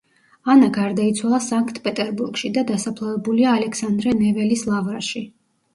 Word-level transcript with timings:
ანა 0.53 0.69
გარდაიცვალა 0.77 1.41
სანქტ 1.49 1.77
პეტერბურგში 1.85 2.53
და 2.57 2.65
დასაფლავებულია 2.73 3.55
ალექსანდრე 3.61 4.19
ნეველის 4.25 4.71
ლავრაში. 4.73 5.29